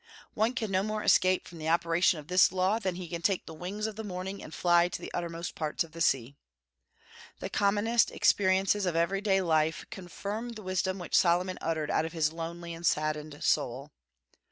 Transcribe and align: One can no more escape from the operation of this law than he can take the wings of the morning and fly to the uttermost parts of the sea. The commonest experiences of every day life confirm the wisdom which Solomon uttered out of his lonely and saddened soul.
One 0.33 0.55
can 0.55 0.71
no 0.71 0.81
more 0.81 1.03
escape 1.03 1.47
from 1.47 1.59
the 1.59 1.69
operation 1.69 2.17
of 2.17 2.27
this 2.27 2.51
law 2.51 2.79
than 2.79 2.95
he 2.95 3.07
can 3.07 3.21
take 3.21 3.45
the 3.45 3.53
wings 3.53 3.85
of 3.85 3.97
the 3.97 4.03
morning 4.03 4.41
and 4.41 4.51
fly 4.51 4.87
to 4.87 4.99
the 4.99 5.11
uttermost 5.13 5.53
parts 5.53 5.83
of 5.83 5.91
the 5.91 6.01
sea. 6.01 6.35
The 7.39 7.51
commonest 7.51 8.09
experiences 8.09 8.87
of 8.87 8.95
every 8.95 9.21
day 9.21 9.41
life 9.41 9.85
confirm 9.91 10.53
the 10.53 10.63
wisdom 10.63 10.97
which 10.97 11.13
Solomon 11.15 11.59
uttered 11.61 11.91
out 11.91 12.05
of 12.05 12.13
his 12.13 12.33
lonely 12.33 12.73
and 12.73 12.83
saddened 12.83 13.43
soul. 13.43 13.91